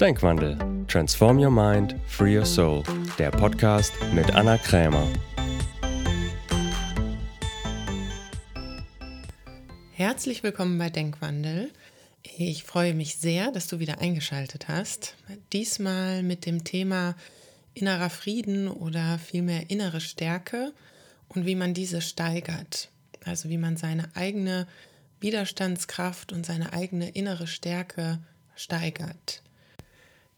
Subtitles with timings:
[0.00, 0.56] Denkwandel.
[0.86, 2.84] Transform Your Mind, Free Your Soul.
[3.18, 5.08] Der Podcast mit Anna Krämer.
[9.90, 11.72] Herzlich willkommen bei Denkwandel.
[12.22, 15.16] Ich freue mich sehr, dass du wieder eingeschaltet hast.
[15.52, 17.16] Diesmal mit dem Thema
[17.74, 20.72] innerer Frieden oder vielmehr innere Stärke
[21.26, 22.88] und wie man diese steigert.
[23.24, 24.68] Also wie man seine eigene
[25.18, 28.20] Widerstandskraft und seine eigene innere Stärke
[28.54, 29.42] steigert.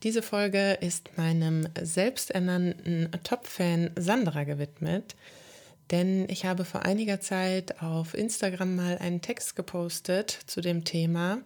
[0.02, 5.14] Diese Folge ist meinem selbsternannten Top-Fan Sandra gewidmet,
[5.90, 11.42] denn ich habe vor einiger Zeit auf Instagram mal einen Text gepostet zu dem Thema,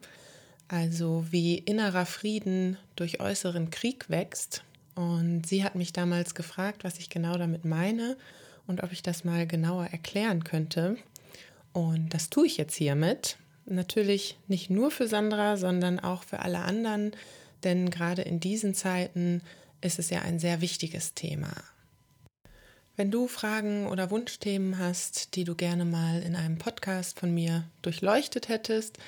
[0.69, 4.63] also wie innerer Frieden durch äußeren Krieg wächst.
[4.95, 8.17] Und sie hat mich damals gefragt, was ich genau damit meine
[8.69, 10.97] und ob ich das mal genauer erklären könnte.
[11.73, 13.37] Und das tue ich jetzt hiermit.
[13.67, 17.17] Natürlich nicht nur für Sandra, sondern auch für alle anderen,
[17.65, 19.43] denn gerade in diesen Zeiten
[19.81, 21.53] ist es ja ein sehr wichtiges Thema.
[22.97, 27.65] Wenn du Fragen oder Wunschthemen hast, die du gerne mal in einem Podcast von mir
[27.83, 28.99] durchleuchtet hättest,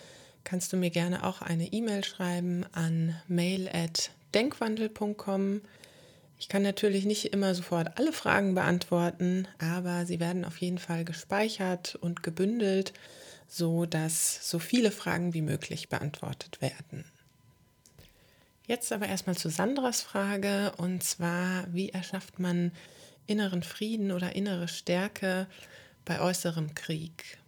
[0.42, 5.60] kannst du mir gerne auch eine E-Mail schreiben an mail@denkwandel.com.
[6.38, 11.04] Ich kann natürlich nicht immer sofort alle Fragen beantworten, aber sie werden auf jeden Fall
[11.04, 12.92] gespeichert und gebündelt,
[13.46, 17.04] so dass so viele Fragen wie möglich beantwortet werden.
[18.66, 22.72] Jetzt aber erstmal zu Sandras Frage und zwar, wie erschafft man
[23.28, 25.46] inneren Frieden oder innere Stärke
[26.04, 27.38] bei äußerem Krieg?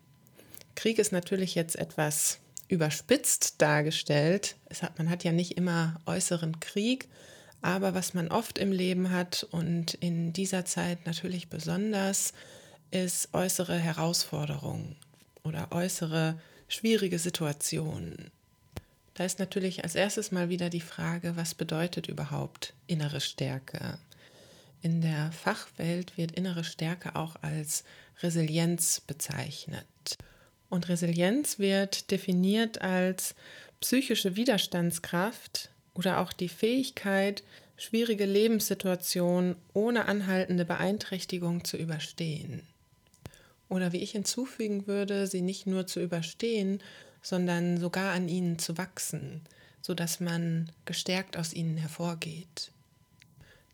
[0.76, 2.38] Krieg ist natürlich jetzt etwas
[2.68, 4.54] überspitzt dargestellt.
[4.80, 7.08] Hat, man hat ja nicht immer äußeren Krieg,
[7.62, 12.32] aber was man oft im Leben hat und in dieser Zeit natürlich besonders,
[12.92, 14.94] ist äußere Herausforderungen
[15.42, 18.30] oder äußere schwierige Situationen.
[19.18, 23.98] Da ist natürlich als erstes mal wieder die Frage, was bedeutet überhaupt innere Stärke?
[24.80, 27.82] In der Fachwelt wird innere Stärke auch als
[28.22, 29.84] Resilienz bezeichnet.
[30.68, 33.34] Und Resilienz wird definiert als
[33.80, 37.42] psychische Widerstandskraft oder auch die Fähigkeit,
[37.76, 42.62] schwierige Lebenssituationen ohne anhaltende Beeinträchtigung zu überstehen.
[43.68, 46.80] Oder wie ich hinzufügen würde, sie nicht nur zu überstehen,
[47.22, 49.42] sondern sogar an ihnen zu wachsen,
[49.80, 52.72] sodass man gestärkt aus ihnen hervorgeht.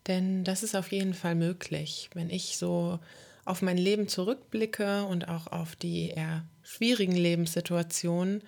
[0.07, 2.99] Denn das ist auf jeden Fall möglich, wenn ich so
[3.43, 8.41] auf mein Leben zurückblicke und auch auf die eher schwierigen Lebenssituationen,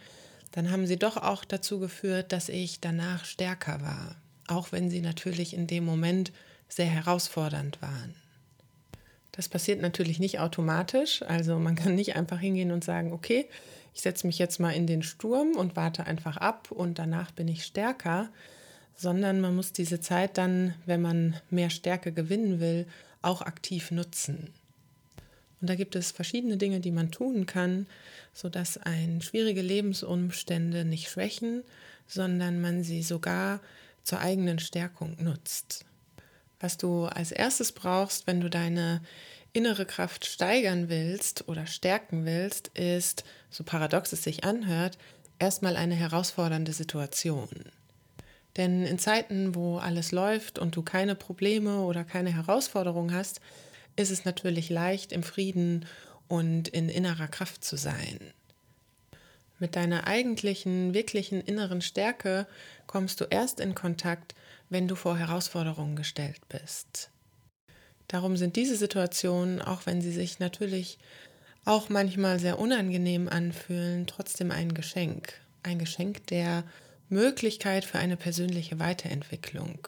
[0.51, 4.15] dann haben sie doch auch dazu geführt, dass ich danach stärker war,
[4.47, 6.31] auch wenn sie natürlich in dem Moment
[6.67, 8.15] sehr herausfordernd waren.
[9.31, 13.47] Das passiert natürlich nicht automatisch, also man kann nicht einfach hingehen und sagen, okay,
[13.97, 17.47] ich setze mich jetzt mal in den Sturm und warte einfach ab und danach bin
[17.47, 18.29] ich stärker,
[18.95, 22.85] sondern man muss diese Zeit dann, wenn man mehr Stärke gewinnen will,
[23.23, 24.53] auch aktiv nutzen.
[25.59, 27.87] Und da gibt es verschiedene Dinge, die man tun kann,
[28.35, 31.63] sodass ein schwierige Lebensumstände nicht schwächen,
[32.05, 33.61] sondern man sie sogar
[34.03, 35.85] zur eigenen Stärkung nutzt.
[36.59, 39.01] Was du als erstes brauchst, wenn du deine
[39.57, 44.99] innere Kraft steigern willst oder stärken willst, ist, so paradox es sich anhört,
[45.39, 47.49] erstmal eine herausfordernde Situation.
[48.55, 53.41] Denn in Zeiten, wo alles läuft und du keine Probleme oder keine Herausforderungen hast,
[53.95, 55.87] ist es natürlich leicht, im Frieden
[56.27, 58.19] und in innerer Kraft zu sein.
[59.57, 62.45] Mit deiner eigentlichen, wirklichen inneren Stärke
[62.85, 64.35] kommst du erst in Kontakt,
[64.69, 67.09] wenn du vor Herausforderungen gestellt bist.
[68.07, 70.97] Darum sind diese Situationen, auch wenn sie sich natürlich
[71.65, 75.33] auch manchmal sehr unangenehm anfühlen, trotzdem ein Geschenk.
[75.63, 76.63] Ein Geschenk der
[77.09, 79.87] Möglichkeit für eine persönliche Weiterentwicklung.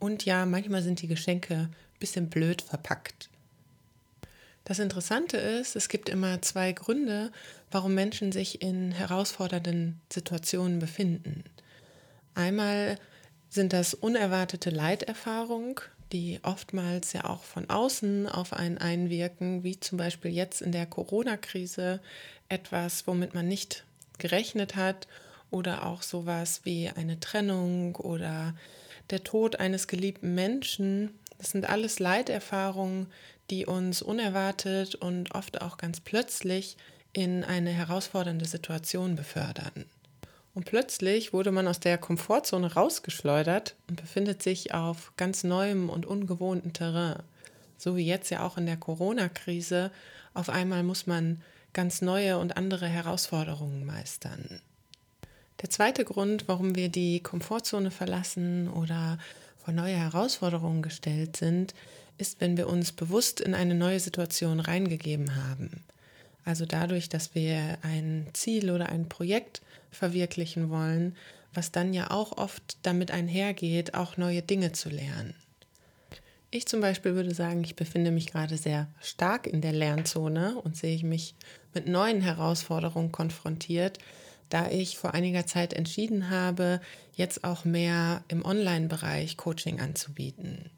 [0.00, 3.30] Und ja, manchmal sind die Geschenke ein bisschen blöd verpackt.
[4.64, 7.32] Das Interessante ist, es gibt immer zwei Gründe,
[7.70, 11.44] warum Menschen sich in herausfordernden Situationen befinden.
[12.34, 12.96] Einmal
[13.48, 15.80] sind das unerwartete Leiterfahrung,
[16.12, 20.86] die oftmals ja auch von außen auf einen einwirken, wie zum Beispiel jetzt in der
[20.86, 22.00] Corona-Krise
[22.48, 23.84] etwas, womit man nicht
[24.18, 25.08] gerechnet hat
[25.50, 28.54] oder auch sowas wie eine Trennung oder
[29.10, 31.18] der Tod eines geliebten Menschen.
[31.38, 33.06] Das sind alles Leiterfahrungen,
[33.50, 36.76] die uns unerwartet und oft auch ganz plötzlich
[37.12, 39.86] in eine herausfordernde Situation befördern.
[40.54, 46.04] Und plötzlich wurde man aus der Komfortzone rausgeschleudert und befindet sich auf ganz neuem und
[46.04, 47.22] ungewohnten Terrain.
[47.78, 49.90] So wie jetzt ja auch in der Corona-Krise.
[50.34, 54.60] Auf einmal muss man ganz neue und andere Herausforderungen meistern.
[55.62, 59.18] Der zweite Grund, warum wir die Komfortzone verlassen oder
[59.64, 61.72] vor neue Herausforderungen gestellt sind,
[62.18, 65.84] ist, wenn wir uns bewusst in eine neue Situation reingegeben haben.
[66.44, 71.16] Also dadurch, dass wir ein Ziel oder ein Projekt verwirklichen wollen,
[71.54, 75.34] was dann ja auch oft damit einhergeht, auch neue Dinge zu lernen.
[76.50, 80.76] Ich zum Beispiel würde sagen, ich befinde mich gerade sehr stark in der Lernzone und
[80.76, 81.34] sehe mich
[81.72, 83.98] mit neuen Herausforderungen konfrontiert,
[84.50, 86.80] da ich vor einiger Zeit entschieden habe,
[87.14, 90.70] jetzt auch mehr im Online-Bereich Coaching anzubieten.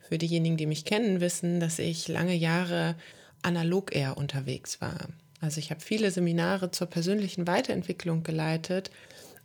[0.00, 2.96] Für diejenigen, die mich kennen, wissen, dass ich lange Jahre
[3.42, 5.08] analog eher unterwegs war.
[5.40, 8.90] Also ich habe viele Seminare zur persönlichen Weiterentwicklung geleitet,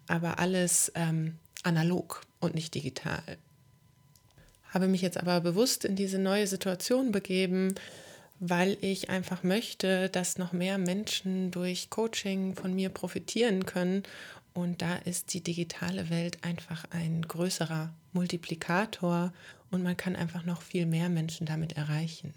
[0.07, 3.23] aber alles ähm, analog und nicht digital.
[4.69, 7.73] Habe mich jetzt aber bewusst in diese neue Situation begeben,
[8.39, 14.03] weil ich einfach möchte, dass noch mehr Menschen durch Coaching von mir profitieren können.
[14.53, 19.33] Und da ist die digitale Welt einfach ein größerer Multiplikator
[19.71, 22.33] und man kann einfach noch viel mehr Menschen damit erreichen.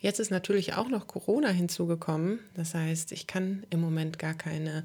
[0.00, 2.40] Jetzt ist natürlich auch noch Corona hinzugekommen.
[2.54, 4.84] Das heißt, ich kann im Moment gar keine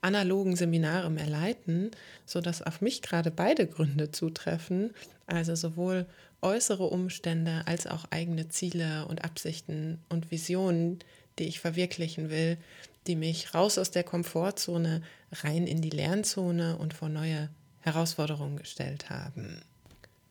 [0.00, 1.92] analogen Seminare mehr leiten,
[2.26, 4.92] sodass auf mich gerade beide Gründe zutreffen.
[5.26, 6.06] Also sowohl
[6.42, 10.98] äußere Umstände als auch eigene Ziele und Absichten und Visionen,
[11.38, 12.58] die ich verwirklichen will,
[13.06, 19.10] die mich raus aus der Komfortzone rein in die Lernzone und vor neue Herausforderungen gestellt
[19.10, 19.62] haben.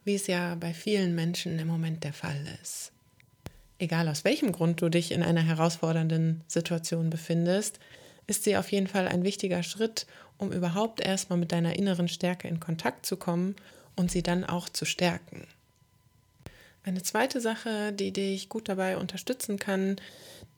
[0.03, 2.91] Wie es ja bei vielen Menschen im Moment der Fall ist
[3.79, 7.79] egal aus welchem Grund du dich in einer herausfordernden Situation befindest,
[8.27, 10.07] ist sie auf jeden Fall ein wichtiger Schritt,
[10.37, 13.55] um überhaupt erstmal mit deiner inneren Stärke in Kontakt zu kommen
[13.95, 15.47] und sie dann auch zu stärken.
[16.83, 19.95] Eine zweite Sache, die dich gut dabei unterstützen kann,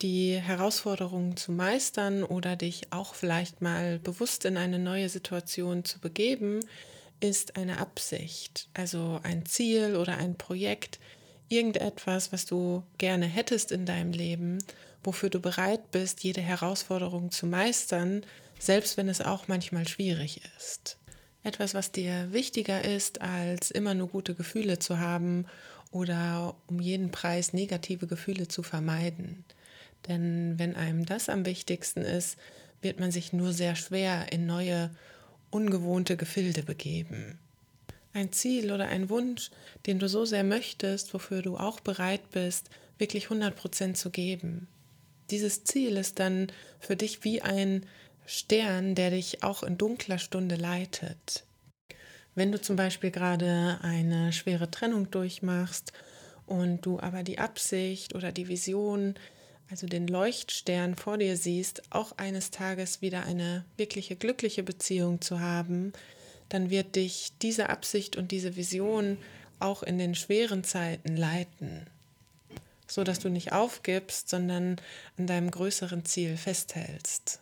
[0.02, 5.98] die Herausforderungen zu meistern oder dich auch vielleicht mal bewusst in eine neue Situation zu
[5.98, 6.60] begeben,
[7.20, 11.00] ist eine Absicht, also ein Ziel oder ein Projekt,
[11.48, 14.58] irgendetwas, was du gerne hättest in deinem Leben,
[15.02, 18.24] wofür du bereit bist, jede Herausforderung zu meistern,
[18.58, 20.98] selbst wenn es auch manchmal schwierig ist.
[21.42, 25.46] Etwas, was dir wichtiger ist, als immer nur gute Gefühle zu haben
[25.90, 29.44] oder um jeden Preis negative Gefühle zu vermeiden.
[30.08, 32.36] Denn wenn einem das am wichtigsten ist,
[32.82, 34.90] wird man sich nur sehr schwer in neue,
[35.50, 37.38] ungewohnte Gefilde begeben
[38.12, 39.50] ein Ziel oder ein Wunsch,
[39.86, 44.68] den du so sehr möchtest, wofür du auch bereit bist, wirklich 100 Prozent zu geben.
[45.30, 46.50] Dieses Ziel ist dann
[46.80, 47.86] für dich wie ein
[48.26, 51.44] Stern, der dich auch in dunkler Stunde leitet.
[52.34, 55.92] Wenn du zum Beispiel gerade eine schwere Trennung durchmachst
[56.46, 59.14] und du aber die Absicht oder die Vision,
[59.70, 65.40] also den Leuchtstern vor dir siehst, auch eines Tages wieder eine wirkliche glückliche Beziehung zu
[65.40, 65.92] haben,
[66.48, 69.18] dann wird dich diese Absicht und diese Vision
[69.60, 71.86] auch in den schweren Zeiten leiten,
[72.86, 74.76] so dass du nicht aufgibst, sondern
[75.16, 77.40] an deinem größeren Ziel festhältst.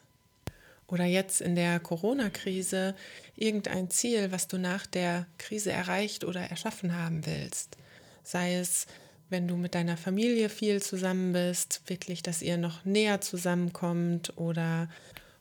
[0.88, 2.94] Oder jetzt in der Corona-Krise
[3.35, 7.76] irgendein Ziel, was du nach der Krise erreicht oder erschaffen haben willst.
[8.23, 8.87] Sei es,
[9.29, 14.88] wenn du mit deiner Familie viel zusammen bist, wirklich, dass ihr noch näher zusammenkommt oder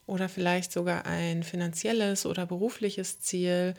[0.08, 3.74] oder vielleicht sogar ein finanzielles oder berufliches Ziel,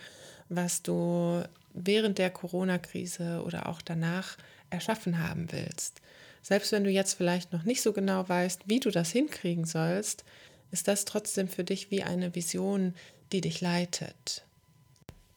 [0.49, 1.42] was du
[1.73, 4.37] während der Corona-Krise oder auch danach
[4.71, 6.00] erschaffen haben willst.
[6.42, 10.25] Selbst wenn du jetzt vielleicht noch nicht so genau weißt, wie du das hinkriegen sollst,
[10.71, 12.95] ist das trotzdem für dich wie eine Vision,
[13.33, 14.45] die dich leitet.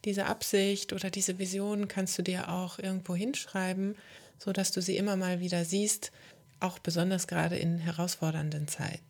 [0.04, 3.96] Diese Absicht oder diese Vision kannst du dir auch irgendwo hinschreiben,
[4.38, 6.12] sodass du sie immer mal wieder siehst,
[6.60, 9.09] auch besonders gerade in herausfordernden Zeiten.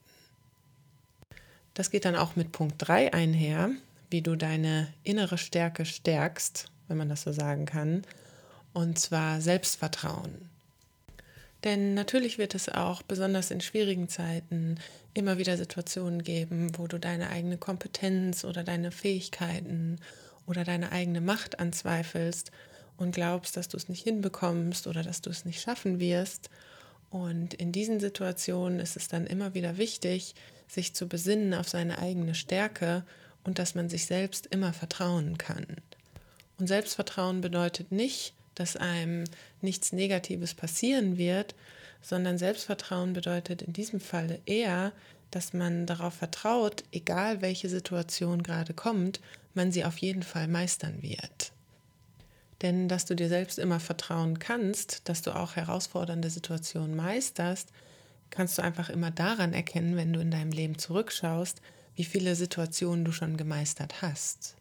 [1.75, 3.71] Das geht dann auch mit Punkt 3 einher,
[4.11, 8.03] wie du deine innere Stärke stärkst, wenn man das so sagen kann,
[8.73, 10.51] und zwar Selbstvertrauen.
[11.65, 14.79] Denn natürlich wird es auch besonders in schwierigen Zeiten
[15.13, 19.99] immer wieder Situationen geben, wo du deine eigene Kompetenz oder deine Fähigkeiten
[20.47, 22.51] oder deine eigene Macht anzweifelst
[22.97, 26.51] und glaubst, dass du es nicht hinbekommst oder dass du es nicht schaffen wirst.
[27.11, 30.35] Und in diesen Situationen ist es dann immer wieder wichtig,
[30.71, 33.05] sich zu besinnen auf seine eigene Stärke
[33.45, 35.67] und dass man sich selbst immer vertrauen kann.
[36.59, 39.25] Und Selbstvertrauen bedeutet nicht, dass einem
[39.63, 41.55] nichts Negatives passieren wird,
[42.03, 44.93] sondern Selbstvertrauen bedeutet in diesem Falle eher,
[45.31, 49.21] dass man darauf vertraut, egal welche Situation gerade kommt,
[49.55, 51.53] man sie auf jeden Fall meistern wird.
[52.63, 57.71] Denn dass du dir selbst immer vertrauen kannst, dass du auch herausfordernde Situationen meisterst,
[58.31, 61.61] kannst du einfach immer daran erkennen, wenn du in deinem Leben zurückschaust,
[61.97, 64.57] wie viele Situationen du schon gemeistert hast.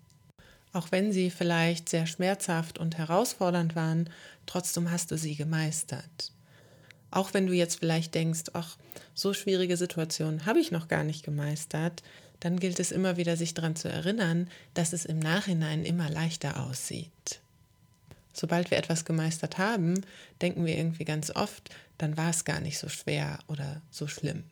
[0.73, 4.09] Auch wenn sie vielleicht sehr schmerzhaft und herausfordernd waren,
[4.45, 6.31] trotzdem hast du sie gemeistert.
[7.11, 8.77] Auch wenn du jetzt vielleicht denkst, ach,
[9.15, 12.03] so schwierige Situationen habe ich noch gar nicht gemeistert,
[12.39, 16.63] dann gilt es immer wieder, sich daran zu erinnern, dass es im Nachhinein immer leichter
[16.63, 17.41] aussieht.
[18.39, 20.05] Sobald wir etwas gemeistert haben,
[20.41, 24.45] denken wir irgendwie ganz oft, dann war es gar nicht so schwer oder so schlimm.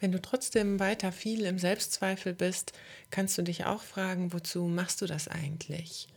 [0.00, 2.72] Wenn du trotzdem weiter viel im Selbstzweifel bist,
[3.10, 6.08] kannst du dich auch fragen, wozu machst du das eigentlich?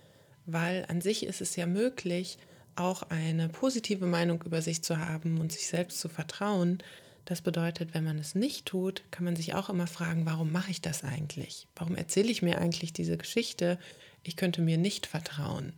[0.48, 2.40] Weil an sich ist es ja möglich,
[2.76, 6.80] auch eine positive Meinung über sich zu haben und sich selbst zu vertrauen.
[7.26, 10.72] Das bedeutet, wenn man es nicht tut, kann man sich auch immer fragen, warum mache
[10.72, 11.68] ich das eigentlich?
[11.76, 13.78] Warum erzähle ich mir eigentlich diese Geschichte?
[14.24, 15.74] Ich könnte mir nicht vertrauen.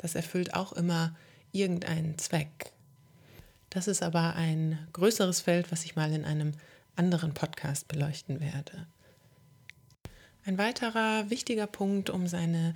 [0.00, 1.14] Das erfüllt auch immer
[1.52, 2.72] irgendeinen Zweck.
[3.68, 6.52] Das ist aber ein größeres Feld, was ich mal in einem
[6.96, 8.86] anderen Podcast beleuchten werde.
[10.46, 12.74] Ein weiterer wichtiger Punkt, um seine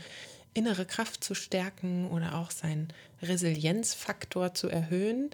[0.53, 2.89] innere Kraft zu stärken oder auch seinen
[3.23, 5.31] Resilienzfaktor zu erhöhen,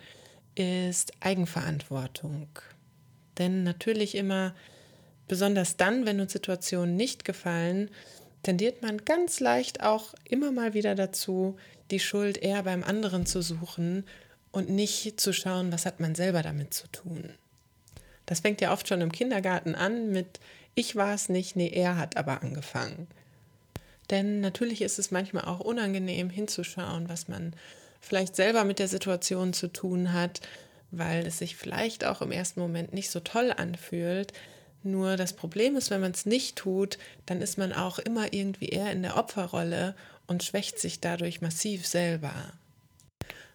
[0.55, 2.49] ist Eigenverantwortung.
[3.37, 4.55] Denn natürlich immer,
[5.27, 7.91] besonders dann, wenn uns Situationen nicht gefallen,
[8.43, 11.59] tendiert man ganz leicht auch immer mal wieder dazu,
[11.91, 14.05] die Schuld eher beim anderen zu suchen
[14.53, 17.35] und nicht zu schauen, was hat man selber damit zu tun.
[18.27, 20.41] Das fängt ja oft schon im Kindergarten an mit
[20.75, 23.09] Ich war es nicht, nee, er hat aber angefangen.
[24.11, 27.55] Denn natürlich ist es manchmal auch unangenehm hinzuschauen, was man
[28.01, 30.41] vielleicht selber mit der Situation zu tun hat,
[30.91, 34.33] weil es sich vielleicht auch im ersten Moment nicht so toll anfühlt.
[34.83, 38.71] Nur das Problem ist, wenn man es nicht tut, dann ist man auch immer irgendwie
[38.71, 39.95] eher in der Opferrolle
[40.31, 42.53] und schwächt sich dadurch massiv selber.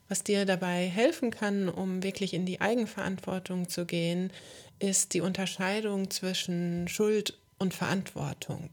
[0.10, 4.29] Was dir dabei helfen kann, um wirklich in die Eigenverantwortung zu gehen,
[4.79, 8.70] ist die Unterscheidung zwischen Schuld und Verantwortung.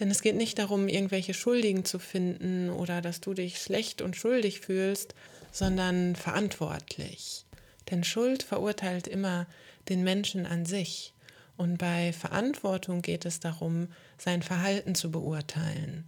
[0.00, 4.16] Denn es geht nicht darum, irgendwelche Schuldigen zu finden oder dass du dich schlecht und
[4.16, 5.14] schuldig fühlst,
[5.52, 7.44] sondern verantwortlich.
[7.90, 9.46] Denn Schuld verurteilt immer
[9.90, 11.12] den Menschen an sich.
[11.58, 16.06] Und bei Verantwortung geht es darum, sein Verhalten zu beurteilen.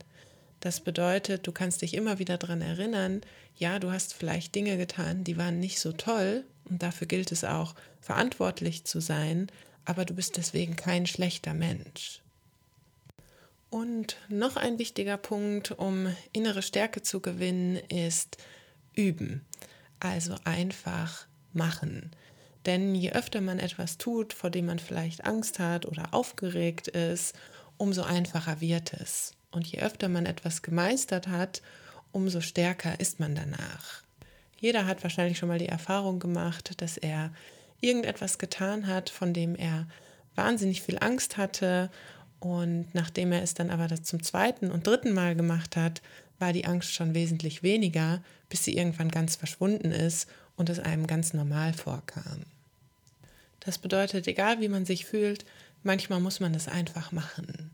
[0.65, 3.21] Das bedeutet, du kannst dich immer wieder daran erinnern,
[3.55, 7.45] ja, du hast vielleicht Dinge getan, die waren nicht so toll und dafür gilt es
[7.45, 9.49] auch, verantwortlich zu sein,
[9.85, 12.23] aber du bist deswegen kein schlechter Mensch.
[13.69, 18.39] Und noch ein wichtiger Punkt, um innere Stärke zu gewinnen, ist
[18.95, 19.45] üben.
[20.01, 22.11] Also einfach machen.
[22.65, 27.35] Denn je öfter man etwas tut, vor dem man vielleicht Angst hat oder aufgeregt ist,
[27.77, 29.35] umso einfacher wird es.
[29.55, 31.63] Und je öfter man etwas gemeistert hat,
[32.11, 34.03] umso stärker ist man danach.
[34.59, 37.31] Jeder hat wahrscheinlich schon mal die Erfahrung gemacht, dass er
[37.81, 39.87] irgendetwas getan hat, von dem er
[40.35, 41.91] wahnsinnig viel Angst hatte.
[42.41, 46.03] Und nachdem er es dann aber das zum zweiten und dritten Mal gemacht hat,
[46.41, 51.07] war die Angst schon wesentlich weniger, bis sie irgendwann ganz verschwunden ist und es einem
[51.07, 52.43] ganz normal vorkam.
[53.61, 55.45] Das bedeutet, egal wie man sich fühlt,
[55.85, 57.71] manchmal muss man es einfach machen.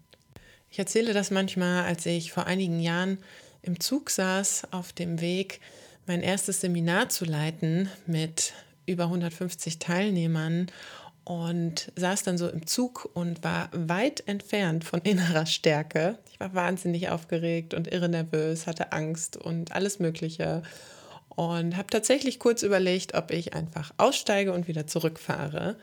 [0.70, 3.18] Ich erzähle das manchmal, als ich vor einigen Jahren
[3.62, 5.60] im Zug saß, auf dem Weg,
[6.06, 8.52] mein erstes Seminar zu leiten mit
[8.86, 10.68] über 150 Teilnehmern
[11.24, 16.18] und saß dann so im Zug und war weit entfernt von innerer Stärke.
[16.32, 20.62] Ich war wahnsinnig aufgeregt und irre nervös, hatte Angst und alles Mögliche
[21.28, 25.76] und habe tatsächlich kurz überlegt, ob ich einfach aussteige und wieder zurückfahre.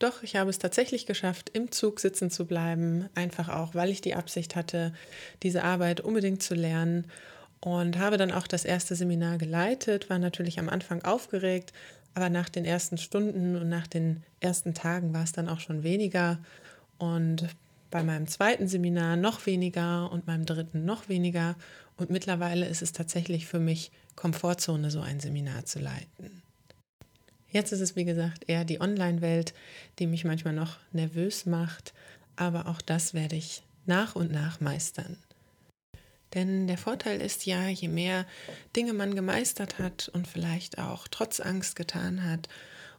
[0.00, 4.00] Doch, ich habe es tatsächlich geschafft, im Zug sitzen zu bleiben, einfach auch, weil ich
[4.00, 4.94] die Absicht hatte,
[5.42, 7.06] diese Arbeit unbedingt zu lernen.
[7.60, 11.74] Und habe dann auch das erste Seminar geleitet, war natürlich am Anfang aufgeregt,
[12.14, 15.82] aber nach den ersten Stunden und nach den ersten Tagen war es dann auch schon
[15.82, 16.38] weniger.
[16.96, 17.46] Und
[17.90, 21.56] bei meinem zweiten Seminar noch weniger und meinem dritten noch weniger.
[21.98, 26.42] Und mittlerweile ist es tatsächlich für mich Komfortzone, so ein Seminar zu leiten.
[27.50, 29.54] Jetzt ist es, wie gesagt, eher die Online-Welt,
[29.98, 31.92] die mich manchmal noch nervös macht,
[32.36, 35.16] aber auch das werde ich nach und nach meistern.
[36.34, 38.24] Denn der Vorteil ist ja, je mehr
[38.76, 42.48] Dinge man gemeistert hat und vielleicht auch trotz Angst getan hat,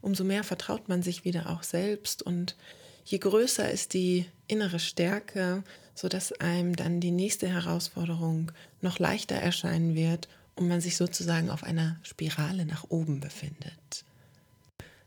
[0.01, 2.57] umso mehr vertraut man sich wieder auch selbst und
[3.05, 5.63] je größer ist die innere Stärke,
[5.95, 11.63] sodass einem dann die nächste Herausforderung noch leichter erscheinen wird und man sich sozusagen auf
[11.63, 14.03] einer Spirale nach oben befindet.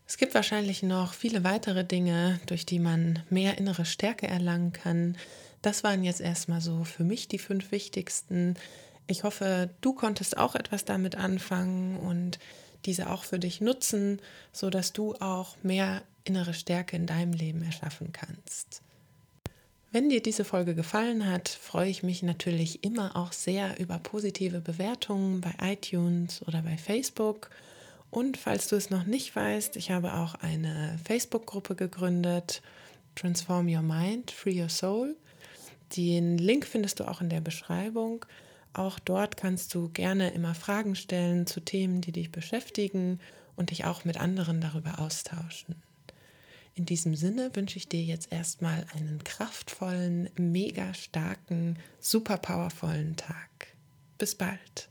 [0.07, 5.17] Es gibt wahrscheinlich noch viele weitere Dinge, durch die man mehr innere Stärke erlangen kann.
[5.61, 8.55] Das waren jetzt erstmal so für mich die fünf wichtigsten.
[9.07, 12.37] Ich hoffe, du konntest auch etwas damit anfangen und
[12.85, 14.21] diese auch für dich nutzen,
[14.51, 18.81] sodass du auch mehr innere Stärke in deinem Leben erschaffen kannst.
[19.91, 24.59] Wenn dir diese Folge gefallen hat, freue ich mich natürlich immer auch sehr über positive
[24.59, 27.49] Bewertungen bei iTunes oder bei Facebook.
[28.11, 32.61] Und falls du es noch nicht weißt, ich habe auch eine Facebook-Gruppe gegründet,
[33.15, 35.15] Transform Your Mind, Free Your Soul.
[35.95, 38.25] Den Link findest du auch in der Beschreibung.
[38.73, 43.19] Auch dort kannst du gerne immer Fragen stellen zu Themen, die dich beschäftigen
[43.55, 45.75] und dich auch mit anderen darüber austauschen.
[46.75, 53.67] In diesem Sinne wünsche ich dir jetzt erstmal einen kraftvollen, mega starken, super powervollen Tag.
[54.17, 54.89] Bis bald.